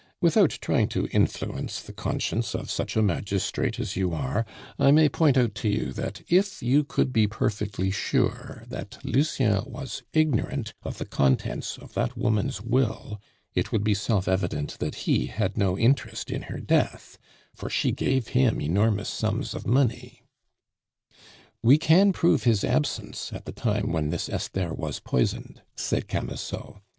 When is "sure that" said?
7.91-8.97